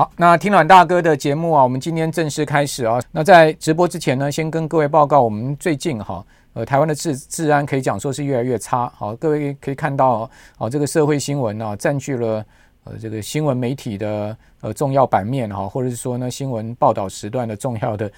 [0.00, 2.98] 好，那听阮大哥的节目啊，我们今天正式开始啊。
[3.12, 8.90] 那在直播之前呢，先跟各位报告，我们最近哈，呃，台湾的治治安可以讲说是越来越差。
[8.96, 12.42] 好，各位可以看到，哦，这个社会新闻啊，占据了
[12.84, 18.10] 呃这个新闻媒体的呃重要版面哈，或者是说呢，新闻报道时段的重要的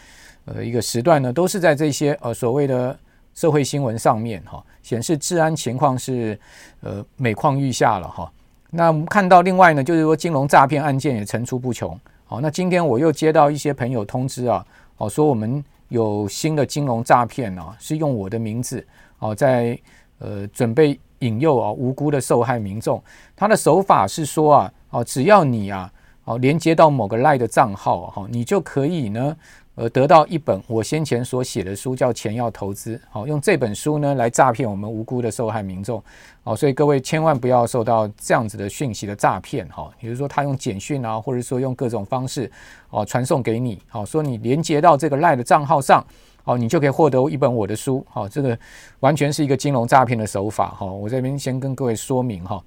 [0.45, 2.97] 呃一个时段呢，都是在这些呃所谓的
[3.35, 6.39] 社会新闻上面哈，显示治安情况是
[6.83, 8.33] 呃每况愈下了哈。
[8.75, 11.99] 那我们看到，另外呢，就是说金融诈骗案件也层出不穷。
[12.25, 14.65] 好，那今天我又接到一些朋友通知啊，
[14.97, 18.83] 哦，说我们有新的金融诈骗啊，是用我的名字
[19.19, 19.79] 哦，在
[20.21, 23.03] 呃准备引诱啊无辜的受害民众。
[23.37, 25.93] 他的手法是说啊，哦，只要你啊，
[26.25, 29.37] 哦连接到某个赖的账号哈，你就可以呢。
[29.75, 32.95] 呃，得到一本我先前所写的书，叫《钱要投资》。
[33.11, 36.03] 好，用这本书呢来诈骗我们无辜的受害民众。
[36.45, 39.67] 好，所以各位千万不要受到这样子的讯息的诈骗。
[39.69, 42.51] 哈，比如说他用简讯啊，或者说用各种方式
[42.91, 43.81] 哦传送给你。
[43.89, 46.05] 好，说你连接到这个赖的账号上，
[46.45, 48.05] 哦，你就可以获得一本我的书。
[48.11, 48.59] 好，这个
[49.01, 50.69] 完全是一个金融诈骗的手法。
[50.69, 52.63] 哈，我这边先跟各位说明哈。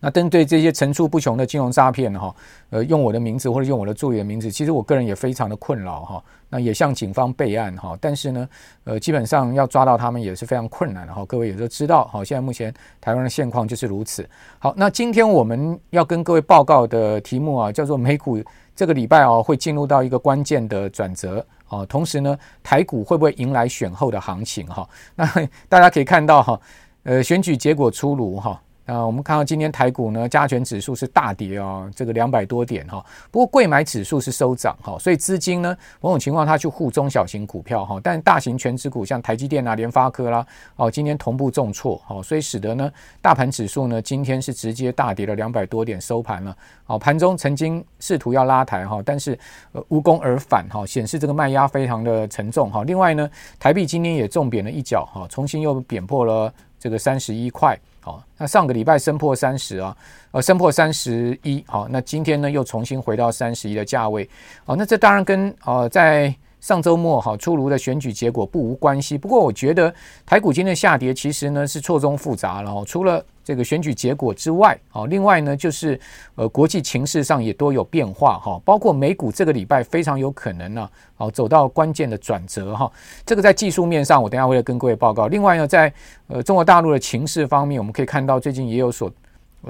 [0.00, 2.34] 那针对这些层出不穷的金融诈骗哈，
[2.70, 6.24] 呃，用我的名字或者用我的助理的名字，其实我个人也非常的困扰哈。
[6.52, 8.48] 那也向警方备案哈，但是呢，
[8.82, 11.24] 呃，基本上要抓到他们也是非常困难的哈。
[11.26, 14.28] 各位也都知道，好，现在目前台湾的现况就是如此。
[14.58, 18.42] 好，那今天我们要跟各位报告的题目啊，叫做美股
[18.74, 24.88] 这个礼拜啊会进入到一个关键的转折啊，同时呢，台股会不会迎来选后的行情哈？
[25.14, 25.24] 那
[25.68, 26.60] 大家可以看到哈，
[27.04, 28.60] 呃，选举结果出炉哈。
[28.90, 33.04] 啊，我们看到今天台股呢，加权指数是大跌哦，这个两百多点哈。
[33.30, 42.90] 不过贵买指数是收涨哈，所以资金呢，某种情况它去护中小型股票哈，但大型权值股像台积电啊、联发科啦，哦，今天同步重挫哈，所以使得呢，
[43.22, 46.56] 大盘指数呢，今天是直接大跌了两百多点收盘了。
[46.82, 49.38] 好，盘中曾经试图要拉抬哈，但是
[49.70, 52.82] 呃无功而返哈，显示这个卖压非常的沉重哈。
[52.82, 57.78] 另外呢，台币今天也重贬了一角哈，重新又贬破了这个三十一块。
[58.00, 59.96] 好，那上个礼拜升破三十啊，
[60.30, 64.28] 呃，升破三十一，好，那今天呢又重新回到三十一的价位，
[64.64, 69.94] 好，那这当然跟呃在上周末哈出炉的选举结果不无关系，不过我觉得
[70.24, 73.24] 台股今天下跌其实呢是错综复杂了，除了。
[73.50, 75.98] 这个选举结果之外，啊，另外呢，就是
[76.36, 82.88] 呃，国际情势上也多有变化哈，包括美股这个礼拜非常有可能呢，哦，走到关键的转折哈。
[83.26, 85.26] 这个在技术面上，我等下会来跟各位报告。
[85.26, 85.92] 另外呢，在
[86.28, 89.10] 呃中国大陆的情势方面，我们可以看到最近也有所。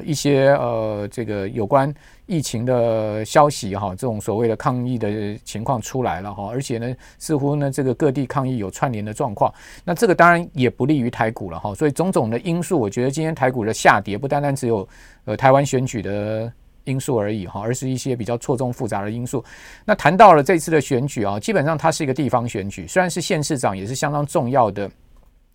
[0.05, 1.93] 一些呃，这个有关
[2.27, 9.53] 疫情的消息哈，这种所谓的抗疫的情况出来了哈，而且呢，似乎呢，这个各地抗疫有串联的状况，
[9.85, 11.75] 那这个当然也不利于台股了哈。
[11.75, 14.89] 所以种种的因素，我觉得今天台股的下跌不单单只有
[15.25, 16.53] 呃台湾选举的
[16.85, 19.45] 因素而已哈，而是一些比较错综复杂的因素。
[19.85, 24.89] 那谈到了这次的选举啊，基本上它是一个地方选举，虽然是县市长，也是相当重要的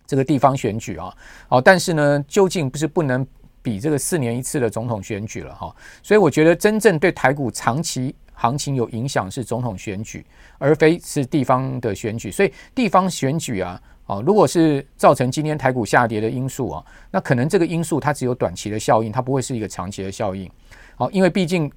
[0.06, 1.10] 这个地方选举啊，
[1.48, 3.26] 好，但是呢，究竟不是不能。
[3.66, 10.24] 比这个四年一次的总统选举了哈，所以我觉得真正对台股长期行情有影响是总统选举，
[10.56, 12.30] 而非是地方的选举。
[12.30, 20.48] 所以地方选举啊，啊，如果是造成今天台股下跌的因素啊，那可能这个因素它只有短期的效应，它不会是一个长期的效应。
[20.94, 21.68] 好，因为毕竟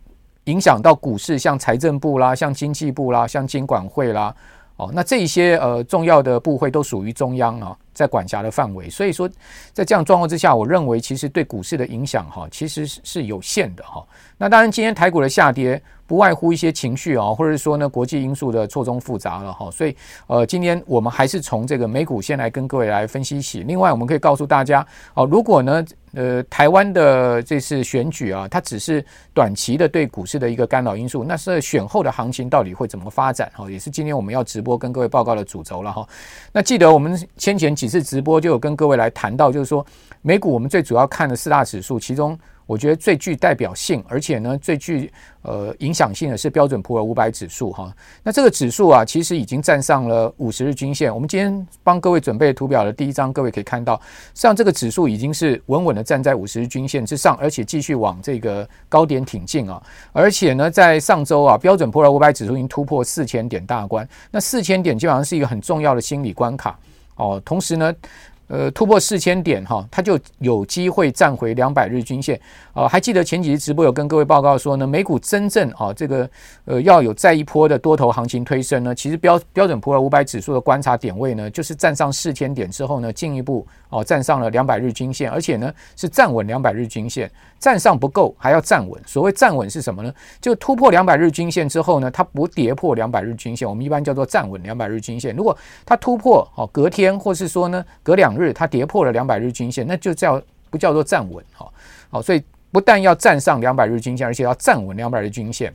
[0.44, 4.36] 影响到股市，像财政部啦，像经济部啦，像监管会啦，
[4.80, 7.78] 哦，那这一些呃重要的部会都属于中央啊。
[7.94, 9.30] 在管辖的范围，所以说
[9.74, 14.02] 在这样状况之下，我认为其实对股市的影响哈，其实是有限的哈。
[14.38, 19.70] 那当然，今天台股的下跌不外乎一些情绪啊，或者是说呢国际因素的错综复杂了哈。
[19.70, 23.62] 所以呃，今天我们还是从这个美股先来跟各位来分析起。
[23.62, 24.84] 另外，我们可以告诉大家
[25.14, 29.06] 哦，如果呢呃台湾的这次选举啊，它只是
[29.36, 33.70] 短期的对股市的一个干扰因素，那是选后的行情到底会怎么发展哈？
[33.70, 36.08] 也是今天我们要直播跟各位报告的主轴了哈。
[36.52, 39.86] 那记得我们先前几次直播就有跟各位来谈到，就是说
[40.24, 42.36] 美股我们最主要看的四大指数，其中
[42.70, 47.92] 我觉得最具代表性，而且呢最具呃影响性的是标准普尔五百指数哈。
[48.22, 51.12] 那这个指数啊，其实已经站上了五十日均线。
[51.12, 54.00] 我们今天帮各位准备图表的第一张，各位可以看到，
[54.36, 59.82] 像这个指数已经是稳稳的站在五十日均线之上，而且继续往这个高点挺进啊。
[60.12, 66.78] 而且呢，在上周啊，标准普尔五百指数已经突破四千点大关，那四千点基本上是一个很重要的心理关卡。
[67.16, 67.94] 哦，同时呢，
[68.50, 72.40] 呃，突破四千点哈，它就有机会站回两百日均线。
[72.74, 76.30] 呃，还记得前几次直播有跟各位报告说呢，美股真正啊这个
[76.66, 87.30] 呃要有再一波的多头行情推升呢，其实标标准普尔五百指数的观察点位呢，就是站上四千点之后呢，进一步哦、站上了两百日均线，而且呢是站稳两百日均线，
[87.60, 89.02] 站上不够还要站稳。
[89.06, 90.14] 所谓站稳是什么呢？
[90.40, 95.36] 就突破两百日均线之后呢，它不跌破两百日均线，我们一般叫做站稳两百日均线。
[95.36, 101.68] 如果它突破哦，隔天或是说呢隔两日它跌破了两百日均线，那就叫不叫做站稳哈？
[102.10, 102.42] 好，所以
[102.72, 105.74] 不但要站上两百日均线，而且要站稳两百日均线，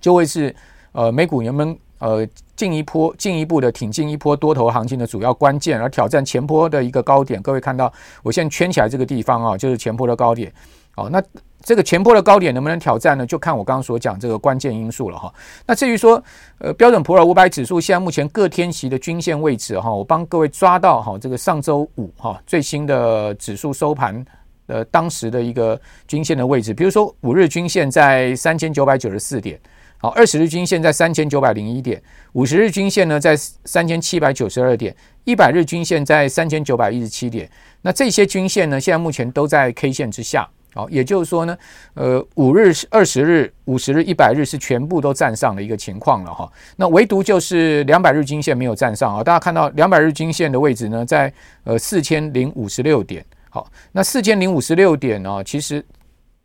[0.00, 0.54] 就会是
[0.92, 7.40] 呃美股人们呃进一波进一步的挺进一波多头行情的主要关键，而挑战前坡的一个高点。
[7.42, 7.92] 各位看到
[8.22, 10.52] 我现在圈起来这个地方啊，就是前坡的高点。
[10.94, 11.22] 好，那
[11.64, 13.26] 这个前波的高点能不能挑战呢？
[13.26, 15.32] 就看我刚刚所讲这个关键因素了哈。
[15.66, 16.22] 那至于说，
[16.58, 24.24] 呃，标准普尔五百指数现在目前各天期的均线位置哈，我帮各位抓到哈，这个上周五哈最新的指数收盘
[24.66, 29.60] 的当时的一个均线的位置，比如说五日均线在三千九百九十四点，
[29.98, 32.00] 好，二十日均线在三千九百零一点，
[32.32, 34.94] 五十日均线呢在三千七百九十二点，
[35.24, 37.50] 一百日均线在三千九百一十七点。
[37.82, 40.48] 那这些均线呢，现在目前都在 K 线之下。
[40.74, 41.56] 好，也就是说呢，
[41.94, 46.50] 呃，五日、二十日、五十日、一百日是全部都站上的一个情况了哈。
[46.76, 49.24] 那唯独就是两百日均线没有站上啊。
[49.24, 51.32] 大家看到两百日均线的位置呢，在
[51.64, 53.24] 呃四千零五十六点。
[53.50, 55.84] 好，那四千零五十六点呢，其实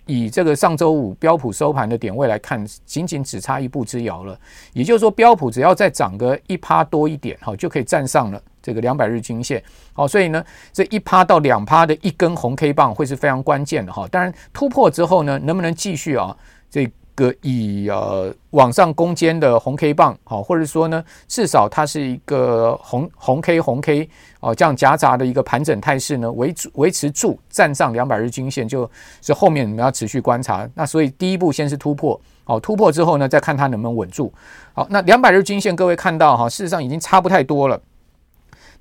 [0.05, 4.39] 以这个上周五标普收盘的点位来看，仅仅只差一步之遥了。
[4.71, 8.41] 也就是说，标普只要再涨个一趴多一点，哈，就可以站上了。
[8.63, 9.61] 这个两百日均线，
[9.91, 14.07] 好，所以呢，这一趴到两趴的一根红 K 棒会是非常关键的哈。
[14.07, 16.35] 当然突破之后呢，能不能继续啊？
[16.69, 28.89] 这个以呃往上攻坚的红 K 棒，好，或者说呢，至少它是一个红红 K 红 K 哦，这样夹杂的一个盘整态势呢，维维持住站上两百日均线，就
[29.21, 30.67] 是后面你们要持续观察。
[30.73, 34.33] 那所以第一步先是突破，好，突破之后呢，再看它能不能稳住。
[34.73, 37.79] 好，那两百日均线各位看到哈，事实上已经差不太多了。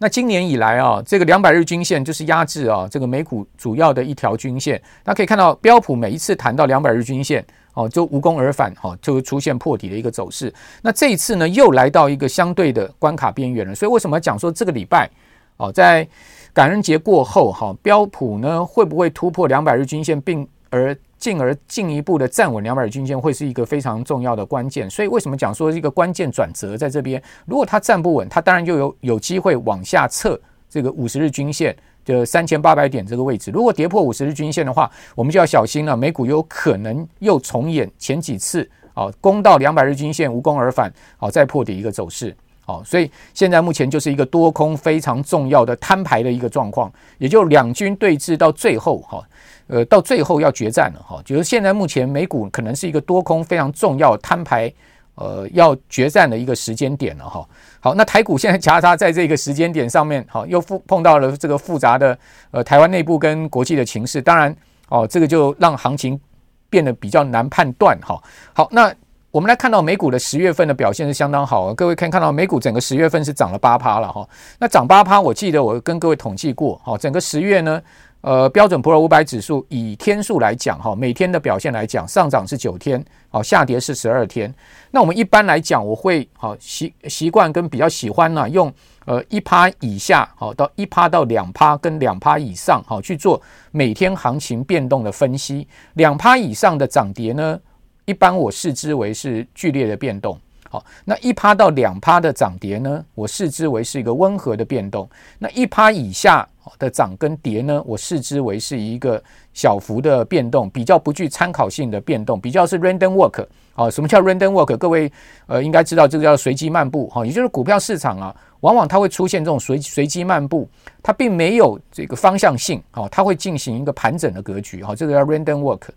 [0.03, 4.83] 那今年以来啊，这个两百日均线就是压制啊，这个美股主要的一条均线。
[5.05, 10.53] 那可以看到标普每一次谈到两百日均线，哦，就无功而返，哈，就会出现破底的一个走势。
[10.83, 13.77] 那这一次呢，又来到一个相对的关卡边缘了。
[13.77, 15.09] 所以为什么讲说这个礼拜，
[15.57, 16.05] 哦，在
[16.53, 24.91] 感恩节过后，哈，标普呢会不会突破两百日均线，并而进而进一步的站稳两百日均线，会是一个非常重要的关键。
[24.91, 27.23] 所以为什么讲说一个关键转折在这边？
[27.47, 30.37] 如果它站不稳，它当然就有有机会往下测
[30.69, 33.53] 这个五十日均线的三千八百点这个位置。
[33.53, 35.97] 如果跌破五十日均线的话，我们就要小心了。
[35.97, 42.37] 美股有可能又重演前几次啊，攻到两百日均线无功而返，好再破底一个走势。
[42.73, 49.23] 好，所以现在目前就是一个多空非常重要的摊牌的一个状况，也就两军对峙到最后哈。
[49.69, 54.71] 呃，到最后要决战了哈，就是现在目前美股可能是一个多空非常重要摊牌，
[55.15, 57.49] 呃，要决战的一个时间点了哈。
[57.81, 62.19] 好，那台股现在夹杂在这个时间点上面，好，又复碰到了这个复杂的
[62.51, 64.55] 呃台湾内部跟国际的情势，当然
[64.89, 66.21] 哦，这个就让行情
[66.69, 68.21] 变得比较难判断哈。
[68.53, 68.93] 好，那
[69.33, 74.29] 我们来看到美股的十月份的表现是相当好，各位可以看到美股整个十月份是涨了八趴了哈。
[74.59, 77.83] 那涨八趴，我记得我跟各位统计过，好，整个十月呢。
[78.21, 84.55] 呃，标准普尔五百指数以天数来讲，哈，每天的表现来讲，上涨是九天，好，下跌是十二天。
[84.93, 88.73] 那我们一般来讲，我会好习习惯跟比较喜欢呢，用
[89.07, 93.43] 呃一趴以下，好到一趴到两趴跟两趴以上，好去做
[93.73, 95.67] 每天行情变动的分析。
[95.95, 97.59] 两趴以上的涨跌呢，
[98.05, 100.39] 一般我视之为是剧烈的变动。
[100.69, 105.09] 好，那一趴到两趴的涨跌呢，我视之为是一个温和的变动。
[105.39, 106.49] 那一趴以下。
[106.79, 109.21] 的涨跟跌呢，我视之为是一个
[109.53, 113.91] 小幅的变动，比较不具参考性的变动，比较是 random walk 啊。
[113.91, 114.77] 什么叫 random walk？
[114.77, 115.11] 各位
[115.49, 120.69] 呃应该知道，这个叫随机漫步哈，也就是股票市场啊，往往它会出现这种随随机漫步，
[121.03, 125.89] 它并没有这个方向性啊，它会进行一个盘整的格局哈，这个叫 random walk。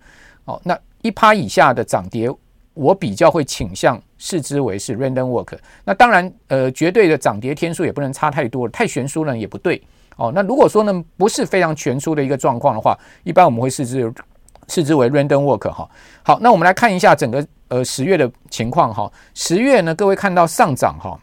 [0.46, 2.28] 哦，那一趴以下的涨跌，
[2.74, 5.56] 我比较会倾向视之为是 random walk。
[5.84, 9.80] 那当然呃，绝对的涨跌天数也不能差太多，太悬殊了也不对。
[10.16, 14.12] 哦，那如果说呢，不是非常全出的一个状况的话，一般我们会视之
[14.68, 15.88] 视之为 random walk 哈。
[16.24, 19.12] 好，那我们来看一下整个呃十月的情况哈。
[19.36, 21.20] 十月呢，各位看到上涨哈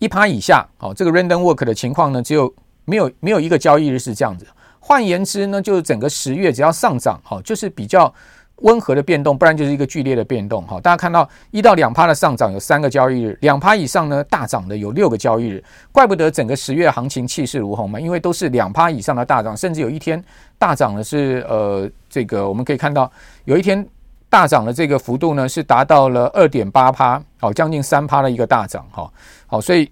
[0.00, 4.46] 一趴以下，哦，这个 random walk 的情况呢，只有没有没有一个交易日是这样子。
[4.82, 8.12] 换言之呢，就是整个十月只要上涨哈，就是比较
[8.60, 10.62] 温和的变动，不然就是一个剧烈的变动。
[10.66, 20.22] 哈，大家看到一到两趴的上涨有三个交易日，两趴以上呢大涨的有六个交易日，怪不得整个十月行情气势如虹嘛，因为都是两趴以上的大涨，甚至有一天
[20.58, 23.10] 大涨的是呃这个我们可以看到
[23.44, 23.86] 有一天
[24.28, 28.86] 大涨的这个幅度呢是达到了二点八趴，好，将近三趴的一个大涨。
[28.90, 29.10] 哈，
[29.46, 29.90] 好，所以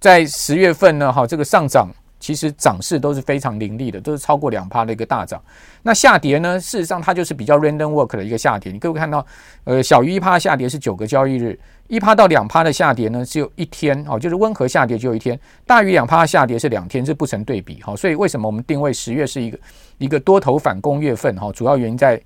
[0.00, 1.88] 在十月份呢，哈，这个上涨。
[2.26, 5.40] 其实涨势都是非常凌厉的，都是超过两趴的一个大涨。
[5.84, 6.58] 那下跌呢？
[6.58, 8.72] 事实上它就是比较 random walk 的一个下跌。
[8.72, 9.24] 你各位看到，
[9.62, 11.56] 呃，小于一趴下跌是九个交易日，
[11.86, 15.38] 一趴到两趴的下跌呢只有一天哦，就是温和下跌就一天。
[15.64, 17.94] 大于两趴下跌是两天，是不成对比哈。
[17.94, 19.56] 所以为什么我们定位十月是一个
[19.98, 21.52] 一个多头反攻月份哈？
[21.52, 22.20] 主要原因在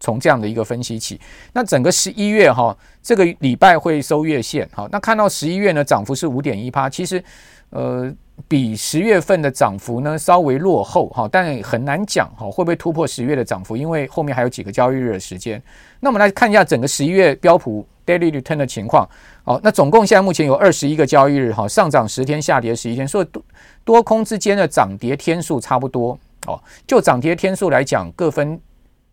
[0.00, 1.18] 从这样的一个分析起。
[1.54, 4.86] 那整个十一月哈，这个礼拜会收月线哈。
[4.92, 7.24] 那看到十一月呢，涨幅是五点一趴，其实
[7.70, 8.14] 呃。
[8.48, 13.76] 比十月份的涨幅呢稍微落后哈，但很难讲哈，会不会突破十月的涨幅？
[13.76, 15.60] 因为后面还有几个交易日的时间。
[16.00, 19.08] 那我们来看一下整个十一月标普 daily return 的情况。
[19.42, 23.42] 好，那总共现在目前有二十一个交易日哈，上涨十天，下跌十一天，所以多
[23.84, 26.16] 多空之间的涨跌天数差不多
[26.46, 26.60] 哦。
[26.86, 28.60] 就涨跌天数来讲，各分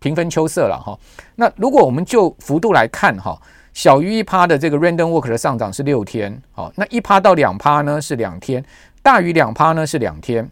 [0.00, 0.96] 平分秋色了哈。
[1.34, 3.40] 那如果我们就幅度来看哈，
[3.72, 8.62] 小于一趴的这个 random walk 的上涨是六天，好，那一趴到两趴呢是两天。
[9.04, 10.50] 大于两趴呢是两天，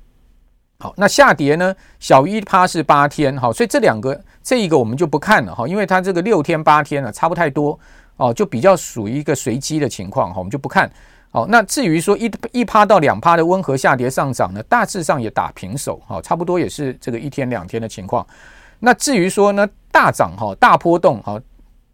[0.78, 7.80] 好，那下跌呢小于一趴是八天，好，所以这两个这一个我们就不看了哈，因为它这个六天八天呢差不太多
[8.18, 10.88] 哦，就比较属于一个随机的情况哈，我们就不看。
[11.30, 18.26] 好，那至于说一一趴到两趴的温和下跌上涨呢，大致上也打平手哈，差不多也是这个一天两天的情况。
[18.80, 21.40] 那至于说呢大涨哈大波动哈，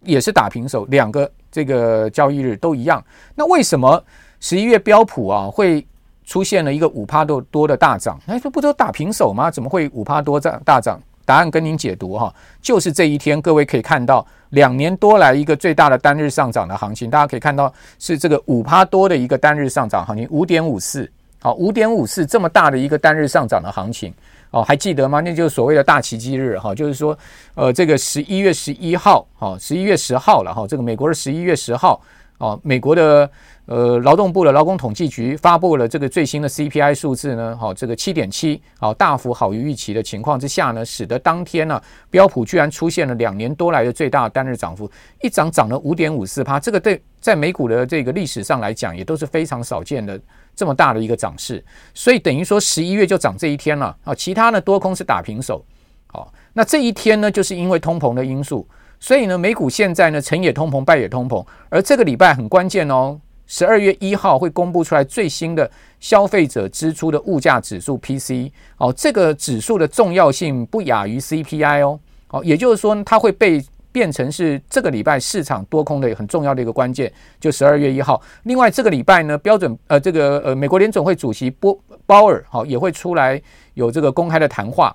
[0.02, 3.00] 也是打平手，两个这个交易日都一样。
[3.36, 4.02] 那为什么
[4.40, 5.86] 十一月标普啊会？
[6.28, 9.50] 出现了一个五趴多多的大涨，哎，这不都打平手吗？
[9.50, 11.00] 怎么会五趴多涨大涨？
[11.24, 24.12] 答案跟您解读哈，就是这一天，各位可以看到两年多来一个最大的单日上涨的行情，大家可以看到是这个五趴多的一个单日上涨行情，五点五四，好，五点五四这么大的一个单日上涨的行情，
[24.50, 25.20] 哦，还记得吗？
[25.20, 27.16] 那就是所谓的大奇迹日哈，就是说，
[27.54, 32.00] 呃，这个十一月十一号，哈，十一月十号了哈，这个美国的十一月十号，
[32.38, 33.30] 哦，美国的。
[33.70, 41.78] 呃，劳动部的劳工统计局发布了这个最新的 CPI 数字呢，好，这个七点七，好，大幅好于预期的情况之下呢，使得当天呢，
[42.08, 44.90] 标普居然出现了两年多来的最大单日涨幅，
[45.20, 50.18] 一涨涨了五点五四趴，这个对在美股的这个历史上来讲，也都是非常少见的
[50.56, 55.62] 这么大的一个涨势，所以等于说十一月就涨这一天了，啊，其他呢多空是打平手，
[56.06, 58.66] 好，那这一天呢，就是因为通膨的因素，
[59.00, 63.20] 所以呢，美股现在呢，成也通膨，败也通膨，而这个礼拜很关键哦。
[63.50, 78.20] 十二月一号会公布出来最新的消费者支出的物价指数 P C 哦，这个指数的重要性不亚于 CPI 哦，哦，也就是说它会被变成是这个礼拜市场多空的很重要的一个关键，就十二月一号。
[78.42, 83.40] 另外这个礼拜呢，标准呃这个呃美国联总会主席波鲍尔好也会出来
[83.72, 84.94] 有这个公开的谈话，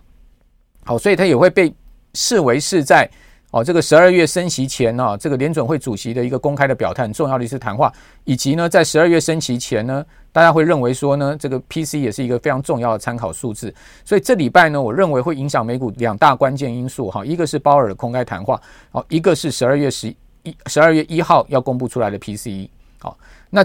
[0.84, 1.74] 好，所以他也会被
[2.14, 3.10] 视为是在。
[3.54, 7.94] 哦，这个十二月升息前呢，这个联准会主席的一个公开的表态，很重要的一次谈话，
[8.24, 13.72] 以及呢，在十二月升息前呢，大家会认为说呢，这个 PC 也是一个非常重要的参考数字。
[14.04, 18.60] 所以这礼拜呢，我认为会影响美股两大关键因素哈，一个是鲍尔的公开谈话，
[18.92, 20.08] 哦，一个是十二月十
[20.42, 22.68] 一十二月一号要公布出来的 PCE。
[22.98, 23.16] 好，
[23.52, 23.64] 那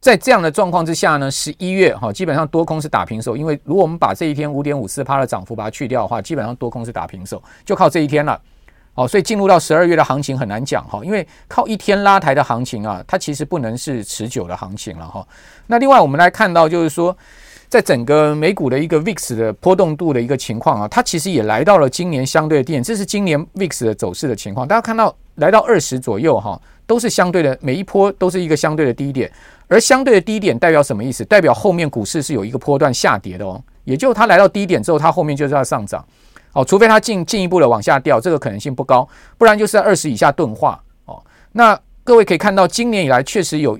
[0.00, 8.40] 在这样的状况之下呢，十一月哈，基本上多空是打平手，因为如果我们把这一天五点五四趴的涨幅把它去掉的话，基本上多空是打平手，就靠这一天了。
[8.98, 15.24] 哦，所以进入到十二月的行情很难讲哈，因为靠一天拉抬的行情啊，它其实不能是持久的行情了哈。
[15.68, 17.16] 那另外我们来看到，就是说，
[17.68, 24.66] 在整个美股的一个 VIX 的波动度的一个情况啊，它其实也来到了今年相对的低点，这是今年 VIX 的走势的情况。
[24.66, 29.30] 大家看到来到二十左右哈，都是相对的，每一波都是一个相对的低点，
[29.68, 31.24] 而相对的低点代表什么意思？
[31.24, 36.04] 代表后面股市是有一个波段下跌的哦，也就它来到低点之后，它后面就是要上涨。
[36.58, 40.82] 哦，除非它进进一步的往下掉，这个可能性不高，不然就是在二十以下钝化。
[41.04, 41.22] 哦，
[41.52, 43.78] 那各位可以看到，今年以来确实有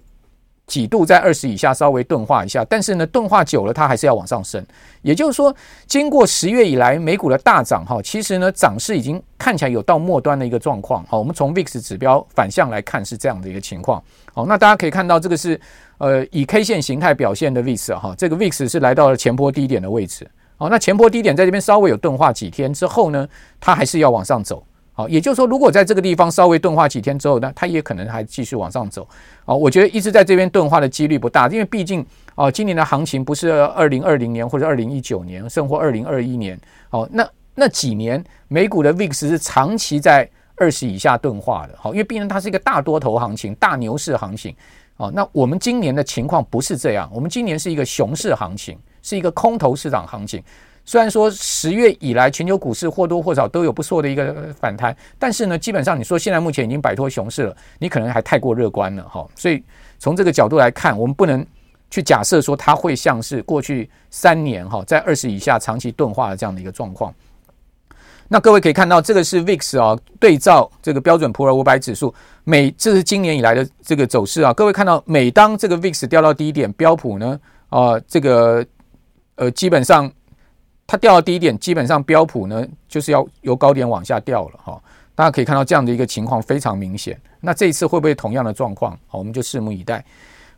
[0.64, 4.64] 几度在二十以下稍微钝化一下，但是呢，钝化久了它还是要往上升。
[5.02, 5.52] 也就是说，
[5.88, 11.04] 经过十月以来美股的大涨，哈，其实呢，涨势已经看起来有到末端的一个状况。
[11.08, 14.00] 好，我们从 VIX 指标反向来看是这样的一个情况。
[14.32, 15.61] 好，那大家可以看到，这个是
[15.99, 20.25] 呃以 K 线形态表现的 VIX 哈，这个 VIX 是来到了前波低点的位置。
[20.59, 23.27] 好，那前波低点在这边稍微有钝化几天之后呢，
[23.61, 24.62] 它还是要往上走。
[24.93, 29.07] 好，也就是说，如果在这个地方稍微钝化几天之后呢，它也可能还继续往上走。
[29.45, 36.59] 好，我觉得一直在这边钝化的几率不大，因为毕竟啊，今年的行情不是二零二零年或者二零一九年，甚或二零二一年。
[36.88, 44.53] 好，那那几年美股的 VIX 是长期在二十以下钝化的，好，因为毕竟它是一个大多头行情、大牛市行情，
[44.97, 50.43] 哦，那我们今年的情况不是这样，我们今年是一个熊市行情，是一个空头市场行情。
[50.85, 59.26] 虽然说十月以来全球股市或多或少都有不错的一个反弹，但是呢，基本上你说现在目前已经摆脱熊市了，你可能还太过乐观了，哈。
[59.35, 59.62] 所以
[59.99, 61.45] 从这个角度来看，我们不能
[61.90, 67.14] 去假设说它会像是过去三年哈在二十以下长期钝化的这样的一个状况。
[68.26, 72.14] 那各位可以看到，这个是 VIX 啊，对照这个标准普尔五百指数，
[72.45, 74.52] 每这是今年以来的这个走势啊。
[74.55, 78.64] 各位看到，每当这个 VIX 掉到低点，标普呢啊，这个
[79.38, 80.12] 呃基本上
[80.87, 84.78] 它掉到低点，基本上标普呢就是要由高点往下掉了哈。
[85.14, 87.18] 大家可以看到这样的一个情况非常明显。
[87.40, 88.92] 那这一次会不会同样的状况？
[89.07, 90.04] 好，我们就拭目以待。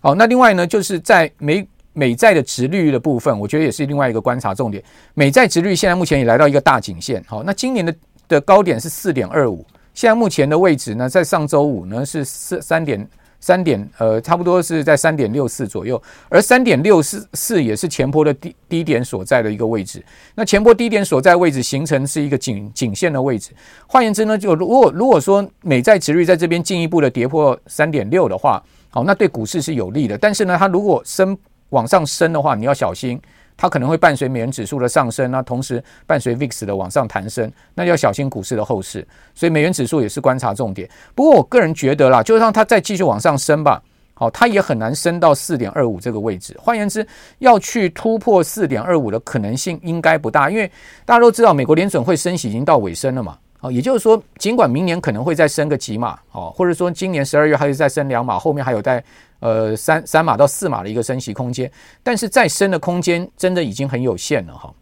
[0.00, 1.64] 好，那另外呢，就是在美。
[1.92, 4.82] 美债的殖利率的部分，我觉得也是另外一个观察重点。
[5.12, 7.92] 美债殖利率现在目前也来到一个大颈线，好，那今年的
[8.28, 13.04] 的高点是四点二五，现在目前的位置呢，在上周五呢是四三点
[13.40, 20.04] 三点，呃，差不多是在三点六四左右，而三点六四四也是前波的低低点所在的一个位置。
[20.34, 23.52] 那前波低点所在位置形成是一个颈颈线的位置，
[23.86, 30.18] 换言之呢，就如果如果说美债殖利率在这边进一步的跌破三点六的话，好，那对股市是有利的。
[30.18, 31.36] 但是呢，它如果升
[31.70, 33.20] 往上升的话，你要小心，
[33.60, 39.06] 它可能会伴随美元指数的上升，那同时伴随 VIX 的往上弹升，那要小心股市的后市。
[39.34, 40.88] 所以美元指数也是观察重点。
[41.14, 43.82] 不过我个人觉得啦，就让它再继续往上升吧，
[44.14, 46.56] 好，它也很难升到四点二五这个位置。
[46.58, 47.06] 换言之，
[47.40, 50.66] 要去突破四点二五的可能性应该不大，因为
[51.04, 53.36] 大家都知道美国联准会升息已经到尾声了嘛。
[53.60, 59.04] 哦，也就是说，尽管明年可能会再升个几码，哦，或者说今年十二月还会再升两码，后面还有在
[59.40, 61.70] 呃三三码到四码的一个升息空间，
[62.02, 64.72] 但是再升的空间真的已经很有限了哈。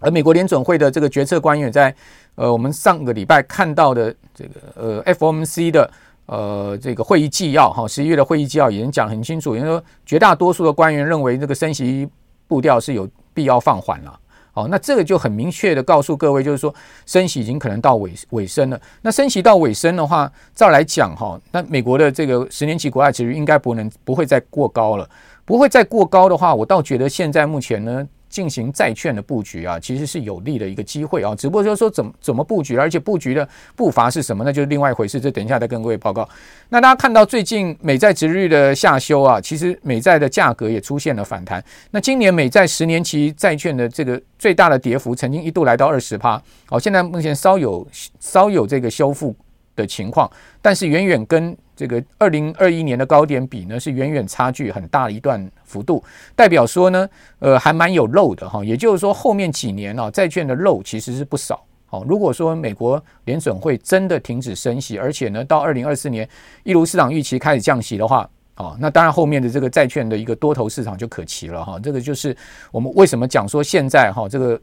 [0.00, 1.92] 而美国联准会的这个决策官员在
[2.36, 5.90] 呃我们上个礼拜看到的这个呃 FOMC 的
[6.26, 12.08] 呃这个会议纪要哈，十一月的会议纪要已经讲很清楚，也就是说绝大多数的官员认为这个升息
[12.46, 14.20] 步调是有必要放缓了。
[14.58, 16.74] 哦，那这个就很明确的告诉各位，就是说
[17.06, 18.80] 升息已经可能到尾尾声了。
[19.02, 25.08] 那升息到尾声的话，照来讲哈，那美国的这个十年期国债其实应该不能不会再过高了，
[25.44, 28.06] 不会再过高的话，我倒觉得现在目前呢。
[28.28, 31.34] 进行债券的布局啊，其实是有利的一个机会啊。
[31.34, 35.20] 只不过就是说怎么怎么布局，而且布局的步伐是什么，那就是另外一回事。
[35.20, 36.28] 这等一下再跟各位报告。
[36.68, 41.62] 那大家看到最近美债殖利率的下修啊，其实美债的价格也出现了反弹。
[41.90, 47.86] 那今年美债十年期债券的这个最大的跌幅，曾经一度来到二十趴，好，现在目前稍有
[48.20, 49.34] 稍有这个修复
[49.74, 56.02] 的情况，但是远远跟这个二零二一年的高点比呢，是远远差距很大的一段幅度，
[56.34, 58.64] 代表说呢，呃，还蛮有肉的哈。
[58.64, 61.64] 也就是说，后面几年啊，债券的肉其实是不少。
[61.86, 66.28] 好，如果说美国联准会真的停止升息，而且呢，到二零二四年
[66.64, 71.78] 一如市场预期开始降息的话，啊，那当然后面的这个债券的一个多头市场就可期了哈。
[71.80, 72.36] 这个就是
[72.72, 74.60] 我们为什么讲说现在哈这个。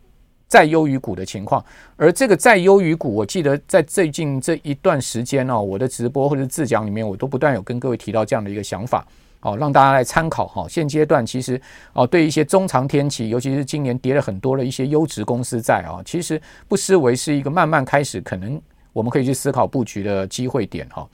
[0.47, 1.63] 债优于股的情况，
[1.95, 9.05] 而这个债优于股，我记得在最近这一段时间哦，我的直播或者自讲里面，我都不断有跟各位提到这样的一个想法，
[9.41, 10.67] 哦，让大家来参考哈。
[10.69, 11.59] 现阶段其实
[11.93, 18.61] 哦，对一些中长天期，尤其是今年跌了很多的一些优质公司债啊，其实不失为是一个慢慢开始，可能
[18.93, 21.07] 我们可以去思考布局的机会点哈。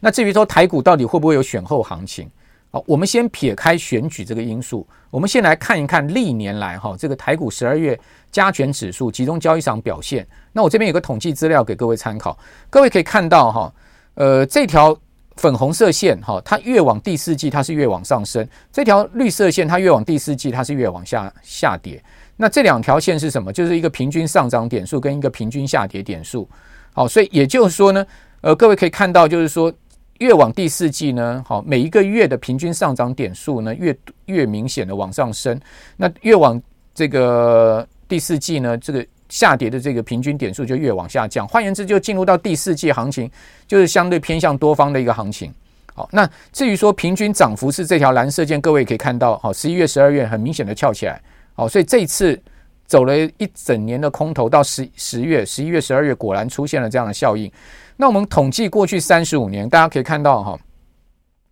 [0.00, 2.30] 那至于说台股到底会不会有选后行情？
[2.76, 7.98] 好，我们先撇开选举这个因素，我们先来看一看历年来哈这个台股十二月
[8.30, 10.28] 加权指数集中交易场表现。
[10.52, 13.72] 那我这边有个统计资料给各位参考，各位可以看到哈，
[14.16, 14.94] 呃，这条
[15.36, 22.04] 粉红色线哈，它越往第四季它是越往上升；这条绿色线它越往第四季它是越往下下跌。
[22.36, 23.50] 那这两条线是什么？
[23.50, 26.46] 就是一个平均上涨点数跟一个平均下跌点数。
[26.92, 28.06] 好，所以也就是说呢，
[28.42, 29.72] 呃，各位可以看到，就是说。
[30.18, 35.60] 越往第四季呢，好，每一个月的平均上涨点数呢，越越明显的往上升。
[35.96, 36.60] 那越往
[36.94, 41.46] 这个第四季呢，这个下跌的这个平均点数就越往下降。
[41.46, 43.30] 换言之，就进入到第四季行情，
[43.66, 45.52] 就是相对偏向多方的一个行情。
[45.94, 51.20] 好，那至于说平均涨幅是这条蓝色线，各位可以看到，好，十一月、十二月很明显的翘起来。
[51.54, 52.38] 好，所以这一次
[52.86, 57.50] 走了一整年的空头，到十十月、十一月、十二月，果然出现了这样的效应。
[57.96, 60.58] 那我们统计过去三十五年，大家可以看到哈，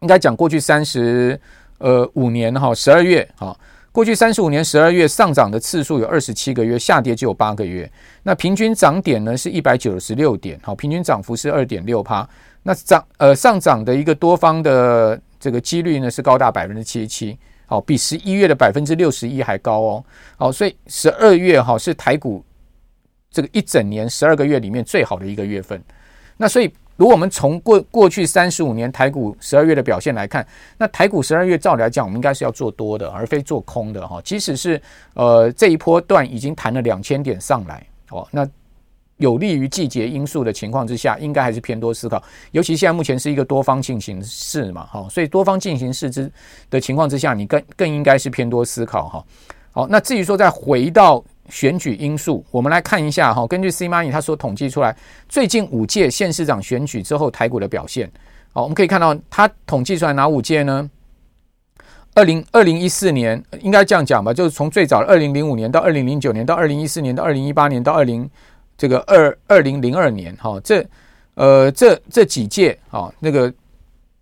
[0.01, 1.41] 应该讲过去三十
[1.79, 3.57] 呃五年哈，十二月哈，
[3.91, 7.91] 过去三十五年十二月上涨的次数有二十七个月，下跌只有八个月。
[8.23, 12.29] 那平均涨点呢是一百九十六点，好，平均涨幅是二点六趴。
[12.63, 20.05] 那涨呃上涨的一个多方的这个几率呢是高达百分之七十七，好，比十一月的百分之六十一还高哦。
[20.37, 22.45] 好，所以十二月哈是台股
[23.31, 25.83] 这个一整年十二个月里面最好的一个月份。
[26.37, 30.47] 那所以，如果我们从过过去三十五年台股十二月的表现来看，
[30.79, 34.21] 那台股十二月照理来讲，我们应该是要做多的，而非做空的哈。
[34.23, 34.81] 即使是
[35.15, 38.47] 呃这一波段已经弹了两千点上来哦，那
[39.17, 42.23] 有利于季节因素的情况之下，应该还是偏多思考。
[42.53, 46.31] 尤其现在目前是一个多方进行式嘛，哈，所以多方进行式之
[46.71, 49.25] 的情况之下，你更更应该是偏多思考哈。
[49.73, 51.25] 好，那至于说再回到。
[51.49, 53.47] 选举因素，我们来看一下哈。
[53.47, 54.97] 根据 C Money 他所统计出来，
[55.29, 58.11] 最近五届县市长选举之后台股的表现。
[58.53, 60.89] 好，我们可以看到，他统计出来哪五届呢？
[62.15, 68.31] 二零二零一四年，应该这样讲吧，就是从最早二零零五年到二零零九年到二零一四年到二零一八年到二零
[68.79, 70.87] 这个二二零零二年哈，这
[71.35, 73.53] 呃这这几届啊那个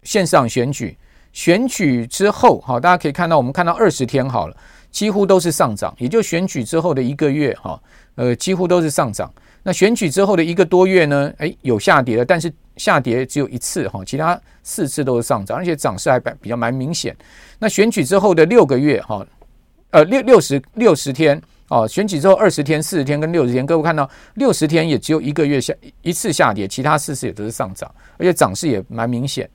[0.04, 0.96] 县市长选举
[1.34, 4.56] 选举之后，好，大家可以看到，我们看到二十天好了。
[4.92, 7.82] 几乎都是上涨，也就选举之后的一个月，哈，
[8.14, 9.32] 呃，几乎都是上涨。
[9.64, 17.16] 那选举之后的一个多月呢，诶，有下跌了，但是下跌只有一次，哈，其他四次都是上涨，而且涨势还比较蛮明显。
[17.58, 19.26] 那选举之后的六个月，哈，
[19.90, 29.48] 呃，六六十六十天，哦，选举之后二十天、四十天跟六十天，各位看到六十天也只有一个月下一次下跌，其他四次也都是上涨，而且涨势也蛮明显。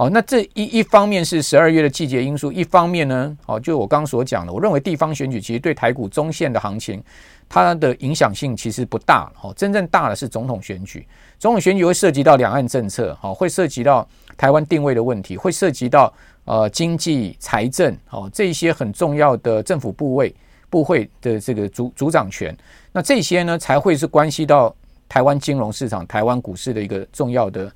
[0.00, 7.04] 哦，那这一一方面是十二月的季节因素，一方面呢，哦，就我刚刚所讲的，我认为地方选举其实对台股中线的行情，
[7.50, 9.30] 它的影响性其实不大。
[9.42, 11.06] 哦，真正大的是总统选举，
[11.38, 14.08] 总统选举会涉及到两岸政策，哦，会涉及到
[14.38, 16.10] 台湾定位的问题，会涉及到
[16.46, 20.34] 呃经济财政，哦，这些很重要的政府部位
[20.70, 22.56] 部会的这个主主掌权，
[22.90, 24.74] 那这些呢才会是关系到
[25.10, 27.70] 台湾金融市场、台湾股市的一个重要的。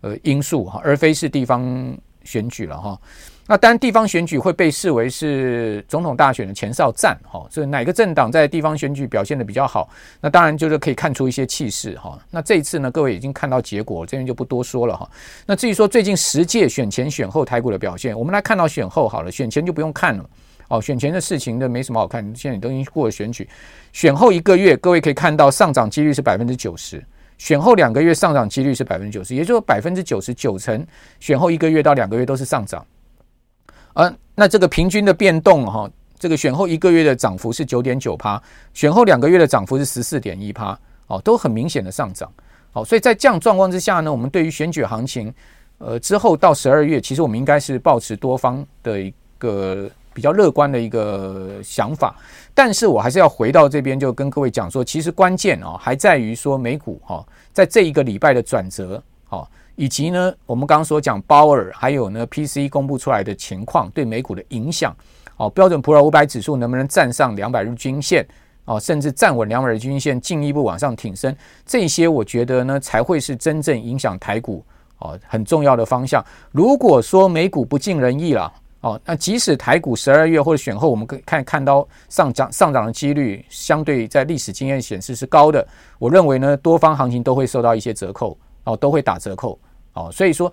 [0.00, 2.98] 呃，因素哈，而非是地方选举了哈。
[3.50, 7.46] 那当然，地方选举会被视为是总统大选的前哨战哈。
[7.50, 9.88] 所以哪个政党在地方选举表现得比较好，
[10.20, 12.18] 那当然就是可以看出一些气势哈。
[12.30, 15.10] 那这一次呢，各位已经看到结果，这边就不多说了哈。
[15.46, 20.28] 那至于说最近十届选前选后台股的表现，我们来看到选后好了，选前就不用看了
[20.68, 20.78] 哦。
[20.78, 23.48] 选前的事情都没什么好看，现在都已经过了选举，
[23.94, 27.02] 选后一个月，各位可以看到上涨几率是百分之九十。
[27.38, 30.86] 选后两个月上涨几率是百分之九十，也就是百分之九十九成
[31.20, 32.84] 选后一个月到两个月都是上涨，
[33.94, 38.42] 啊，那这个平均的变动哈，这个选后一个月的涨幅是九点九趴，
[38.74, 42.30] 选后两个月的涨幅是十四点一趴，哦，都很明显的上涨，
[42.72, 45.32] 好，所以在这样状况之下呢，我们对于选举行情，
[45.78, 49.88] 呃，之后到十二月，其实我们应该是抱持多方的一个。
[50.14, 52.16] 比较乐观的一个想法，
[52.58, 64.92] 但是我还是要回到这边，就跟各位讲说，其实关键啊，还在于说美股哈，在这一个礼拜的转折，哈，以及呢，我们刚刚所讲鲍尔还有呢，P C 公布出来的情况对美股的影响，
[65.36, 68.26] 哦，标准普尔五百指数能不能站上两百日均线，
[68.64, 71.32] 哦，甚至站稳两百日均线，进一步往上挺升，
[71.64, 74.64] 这些我觉得呢，才会是真正影响台股
[74.98, 76.24] 哦很重要的方向。
[76.50, 78.52] 如果说美股不尽人意了。
[78.80, 85.66] 哦，那即使台股十二月或者选后，我们可以看看到上涨上涨的几率，相对在历史经验显示是高的。
[85.98, 89.58] 我认为呢，多方行情都会受到一些折扣，哦，都会打折扣。
[89.94, 90.52] 哦，所以说，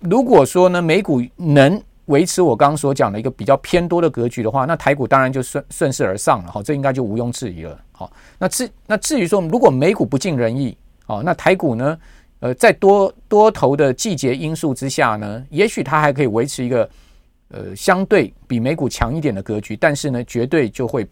[0.00, 6.52] 如果说呢，美股能维持我刚刚所讲的一个比较偏多的格局的话，那台股当然就顺顺势而上了。
[6.52, 7.80] 好，这应该就毋庸置疑了。
[7.90, 11.98] 好，那至那至于说，如果美股不尽人意，哦，那台股呢，
[12.40, 16.86] 呃，在多多头的季节因素之下呢，也许它还可以维持一个。
[17.48, 21.06] 呃，相对比美股强一点的格局，但是呢，绝对就会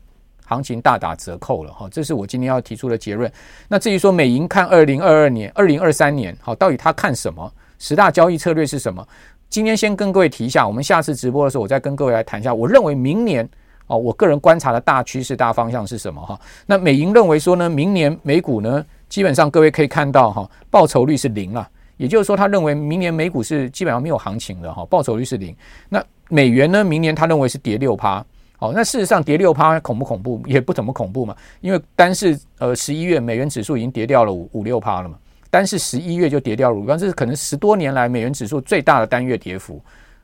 [0.44, 1.88] 行情大打折扣了哈。
[1.90, 3.30] 这是我今天要提出的结论。
[3.68, 7.52] 那至于说美银看二零二二年、二零二三年，好，到底他看什么？
[7.78, 9.06] 十大交易策略是什么？
[9.48, 12.52] 今天先跟各位提一下，我们下次直播的时候，我再跟各位来谈一下。
[12.52, 13.48] 我认为明年
[13.86, 16.40] 哦，我个人观察的大趋势、大方向是什么哈？
[16.66, 25.54] 那美银认为说呢，明年美股呢，基本上各位可以看到哈，报酬率是零啊，也就是说，他认为明年美股是基本上没有行情的哈，报酬率是零。
[25.88, 26.82] 那美元呢？
[26.82, 28.24] 明年他认为是跌六趴，
[28.56, 30.42] 好，那事实上跌六趴恐不恐怖？
[30.48, 35.16] 也不怎么恐怖嘛，因为单是呃十一月美元指数已经跌掉了五五六趴了嘛，
[35.50, 39.80] 单是十一月就跌掉了五，这是可能十多年来美元指数最大的单月跌幅，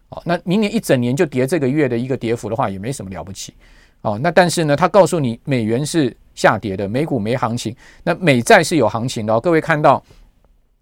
[0.09, 3.53] 哦，那明年一整年就跌这个月的一个跌幅的话，也没什么了不起，
[4.01, 10.03] 哦，那但是呢，他告诉你美元是下跌的，美股没行情，那美债是有行情的哦，各位看到，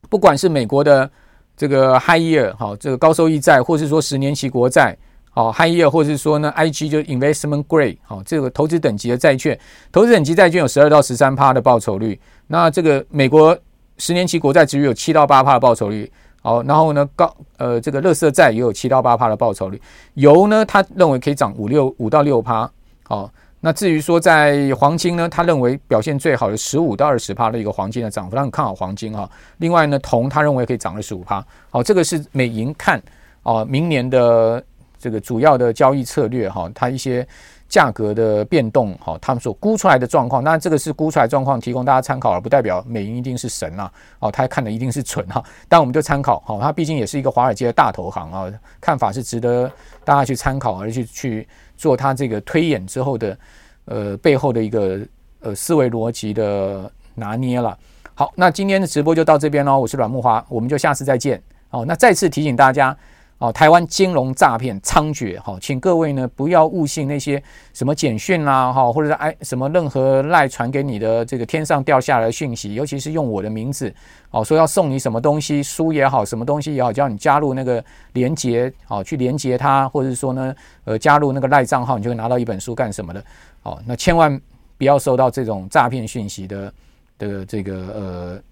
[0.09, 1.11] 不管是美国的
[1.58, 4.96] 这个 high yield 好，这个高收益债，或是说十年期国债。
[5.30, 9.58] 好，high yield 或是说呢，IG 就 investment grade，好，这个投资等级的债券，
[9.92, 12.18] 投资等级债券有十二到十三趴的报酬率。
[12.46, 13.56] 那这个美国
[13.98, 16.10] 十年期国债只有七到八趴的报酬率。
[16.40, 19.80] 好，然后呢，高呃这个垃圾债也有七到八趴的报酬率。
[20.14, 22.68] 油呢，他认为可以涨五六五到六趴。
[23.02, 29.28] 好，那至于说在黄金呢，他认为表现最好的十五到二十趴的一个黄金的涨幅，他很看好黄金啊。
[29.56, 31.44] 另外呢，铜他认为可以涨二十五趴。
[31.68, 33.02] 好，这个是美银看
[33.42, 34.62] 啊，明年的
[34.96, 37.26] 这个主要的交易策略哈，它一些
[37.68, 40.44] 价格的变动哈，他们所估出来的状况。
[40.44, 43.90] 那这个是估出来状况，提供大家参考，而不代表美银一定是神呐。
[44.20, 45.42] 哦，他看的一定是蠢哈。
[45.68, 48.46] 但我们就参考哈，它毕竟也是一个华尔街的大投行啊，
[48.80, 49.68] 看法是值得
[50.04, 51.48] 大家去参考，而去去。
[51.78, 53.38] 做他这个推演之后的，
[53.86, 55.00] 呃，背后的一个
[55.40, 57.78] 呃思维逻辑的拿捏了。
[58.14, 59.78] 好，那今天的直播就到这边喽。
[59.78, 61.40] 我是阮木华，我们就下次再见。
[61.68, 62.94] 好，那再次提醒大家。
[63.38, 67.40] 哦，台湾金融诈骗猖獗，哈，请各位呢不要误信那些
[67.72, 73.94] 什么简讯啦，哈，或者是哎什么任何赖传给你的这个天上掉下来的讯息，尤其是用我的名字，
[74.33, 77.83] 哦，说要送你什么东西，书也好，什么东西也好，叫你加入那个
[78.14, 83.24] 连结，哦，去连结它，或者是说呢，呃，加入那个赖账号，你就会拿到一本书干什么的，
[83.62, 84.37] 哦，那千万
[84.77, 86.72] 不要收到这种诈骗讯息的
[87.16, 88.42] 的这个呃。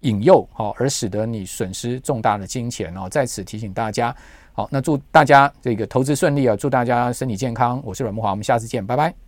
[0.00, 3.08] 引诱好，而使得你损失重大的金钱哦。
[3.08, 4.14] 在此提醒大家，
[4.52, 6.54] 好，那祝大家这个投资顺利啊！
[6.54, 7.80] 祝大家身体健康。
[7.84, 9.25] 我是阮慕华，我们下次见，拜拜。